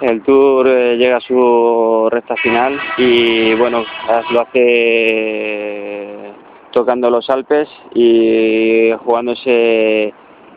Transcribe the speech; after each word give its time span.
El 0.00 0.22
Tour 0.22 0.68
eh, 0.68 0.96
llega 0.98 1.16
a 1.16 1.20
su 1.20 2.08
recta 2.10 2.36
final 2.36 2.78
y 2.98 3.54
bueno, 3.54 3.82
lo 4.30 4.40
hace 4.42 6.32
tocando 6.70 7.08
los 7.08 7.30
Alpes 7.30 7.68
y 7.94 8.92
jugándose 9.04 10.12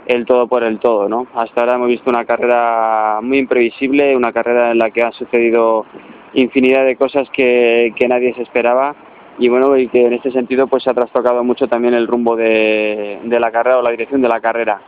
el 0.05 0.25
todo 0.25 0.47
por 0.47 0.63
el 0.63 0.79
todo, 0.79 1.07
¿no? 1.07 1.27
Hasta 1.33 1.61
ahora 1.61 1.75
hemos 1.75 1.87
visto 1.87 2.09
una 2.09 2.25
carrera 2.25 3.19
muy 3.21 3.37
imprevisible, 3.37 4.17
una 4.17 4.33
carrera 4.33 4.71
en 4.71 4.79
la 4.79 4.89
que 4.89 5.03
han 5.03 5.13
sucedido 5.13 5.85
infinidad 6.33 6.83
de 6.83 6.97
cosas 6.97 7.29
que, 7.29 7.93
nadie 8.09 8.33
se 8.33 8.41
esperaba 8.41 8.95
y 9.37 9.47
bueno, 9.47 9.77
y 9.77 9.87
que 9.87 10.05
en 10.05 10.13
este 10.13 10.31
sentido 10.31 10.67
pues 10.67 10.83
se 10.83 10.89
ha 10.89 10.93
trastocado 10.93 11.43
mucho 11.45 11.67
también 11.67 11.93
el 11.93 12.07
rumbo 12.07 12.35
de, 12.35 13.19
la 13.23 13.51
carrera 13.51 13.77
o 13.77 13.81
la 13.81 13.91
dirección 13.91 14.21
de 14.21 14.27
la 14.27 14.41
carrera. 14.41 14.81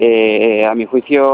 Eh, 0.00 0.64
a 0.64 0.74
mi 0.74 0.86
juicio 0.86 1.24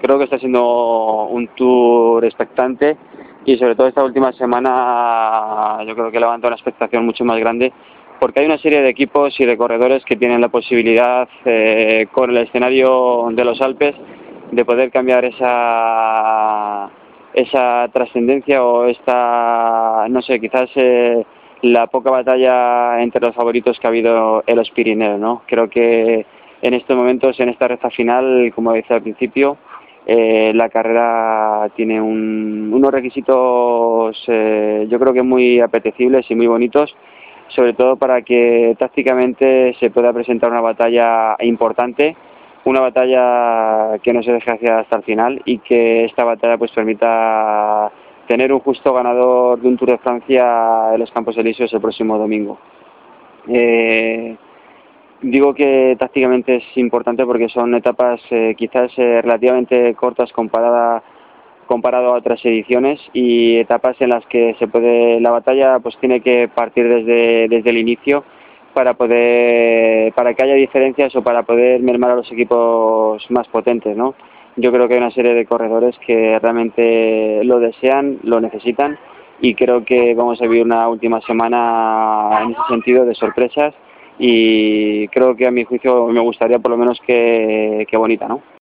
creo 0.00 0.18
que 0.18 0.24
está 0.24 0.38
siendo 0.38 1.26
un 1.26 1.48
tour 1.48 2.24
expectante 2.24 2.96
y 3.44 3.56
sobre 3.56 3.74
todo 3.74 3.86
esta 3.86 4.04
última 4.04 4.32
semana 4.32 5.78
yo 5.86 5.94
creo 5.94 6.10
que 6.10 6.20
levanta 6.20 6.48
una 6.48 6.56
expectación 6.56 7.04
mucho 7.04 7.24
más 7.24 7.38
grande 7.38 7.72
porque 8.18 8.40
hay 8.40 8.46
una 8.46 8.58
serie 8.58 8.82
de 8.82 8.90
equipos 8.90 9.38
y 9.40 9.46
de 9.46 9.56
corredores 9.56 10.04
que 10.04 10.16
tienen 10.16 10.40
la 10.40 10.48
posibilidad 10.48 11.28
eh, 11.44 12.06
con 12.12 12.30
el 12.30 12.36
escenario 12.38 13.28
de 13.32 13.44
los 13.44 13.60
Alpes 13.62 13.94
de 14.50 14.64
poder 14.64 14.90
cambiar 14.90 15.24
esa 15.24 16.90
esa 17.32 17.88
trascendencia 17.92 18.64
o 18.64 18.86
esta 18.86 20.06
no 20.08 20.20
sé 20.22 20.40
quizás 20.40 20.68
eh, 20.74 21.24
la 21.62 21.86
poca 21.86 22.10
batalla 22.10 23.02
entre 23.02 23.20
los 23.20 23.34
favoritos 23.34 23.78
que 23.78 23.86
ha 23.86 23.90
habido 23.90 24.42
en 24.46 24.56
los 24.56 24.70
Pirineos 24.70 25.20
no 25.20 25.42
creo 25.46 25.68
que 25.70 26.26
en 26.62 26.74
estos 26.74 26.96
momentos 26.96 27.38
en 27.40 27.48
esta 27.48 27.68
recta 27.68 27.90
final 27.90 28.52
como 28.54 28.72
decía 28.72 28.96
al 28.96 29.02
principio 29.02 29.56
eh, 30.06 30.52
la 30.54 30.68
carrera 30.68 31.70
tiene 31.76 32.00
unos 32.00 32.90
requisitos 32.90 34.16
yo 34.26 34.98
creo 34.98 35.12
que 35.12 35.22
muy 35.22 35.60
apetecibles 35.60 36.30
y 36.30 36.34
muy 36.34 36.46
bonitos 36.46 36.94
sobre 37.54 37.72
todo 37.72 37.96
para 37.96 38.22
que 38.22 38.76
tácticamente 38.78 39.74
se 39.78 39.90
pueda 39.90 40.12
presentar 40.12 40.50
una 40.50 40.60
batalla 40.60 41.36
importante, 41.40 42.16
una 42.64 42.80
batalla 42.80 43.98
que 44.02 44.12
no 44.12 44.22
se 44.22 44.32
deje 44.32 44.52
hacia 44.52 44.78
hasta 44.80 44.96
el 44.96 45.02
final 45.02 45.42
y 45.44 45.58
que 45.58 46.04
esta 46.04 46.24
batalla 46.24 46.58
pues 46.58 46.70
permita 46.72 47.90
tener 48.28 48.52
un 48.52 48.60
justo 48.60 48.92
ganador 48.92 49.60
de 49.60 49.68
un 49.68 49.76
Tour 49.76 49.90
de 49.90 49.98
Francia 49.98 50.90
en 50.92 51.00
los 51.00 51.10
Campos 51.10 51.36
Elíseos 51.36 51.72
el 51.72 51.80
próximo 51.80 52.16
domingo. 52.16 52.58
Eh, 53.48 54.36
digo 55.22 55.54
que 55.54 55.96
tácticamente 55.98 56.56
es 56.56 56.76
importante 56.76 57.26
porque 57.26 57.48
son 57.48 57.74
etapas 57.74 58.20
eh, 58.30 58.54
quizás 58.56 58.90
eh, 58.96 59.20
relativamente 59.22 59.94
cortas 59.94 60.32
comparadas 60.32 61.02
comparado 61.66 62.12
a 62.12 62.18
otras 62.18 62.44
ediciones 62.44 63.00
y 63.12 63.58
etapas 63.58 63.96
en 64.00 64.08
las 64.08 64.26
que 64.26 64.56
se 64.58 64.66
puede 64.66 65.20
la 65.20 65.30
batalla 65.30 65.78
pues 65.78 65.96
tiene 65.98 66.20
que 66.20 66.48
partir 66.48 66.88
desde, 66.88 67.48
desde 67.48 67.70
el 67.70 67.78
inicio 67.78 68.24
para 68.74 68.94
poder 68.94 70.12
para 70.14 70.34
que 70.34 70.42
haya 70.42 70.54
diferencias 70.54 71.14
o 71.14 71.22
para 71.22 71.42
poder 71.42 71.80
mermar 71.80 72.12
a 72.12 72.16
los 72.16 72.32
equipos 72.32 73.24
más 73.30 73.46
potentes 73.48 73.96
no 73.96 74.14
yo 74.56 74.72
creo 74.72 74.88
que 74.88 74.94
hay 74.94 75.00
una 75.00 75.10
serie 75.10 75.34
de 75.34 75.46
corredores 75.46 75.96
que 76.04 76.38
realmente 76.38 77.44
lo 77.44 77.60
desean 77.60 78.18
lo 78.22 78.40
necesitan 78.40 78.98
y 79.40 79.54
creo 79.54 79.84
que 79.84 80.14
vamos 80.14 80.40
a 80.40 80.44
vivir 80.44 80.64
una 80.64 80.88
última 80.88 81.20
semana 81.22 82.40
en 82.42 82.50
ese 82.52 82.60
sentido 82.68 83.04
de 83.04 83.14
sorpresas 83.14 83.74
y 84.22 85.08
creo 85.08 85.34
que 85.34 85.46
a 85.46 85.50
mi 85.50 85.64
juicio 85.64 86.06
me 86.08 86.20
gustaría 86.20 86.58
por 86.58 86.70
lo 86.70 86.76
menos 86.76 87.00
que, 87.06 87.86
que 87.88 87.96
bonita 87.96 88.28
no 88.28 88.42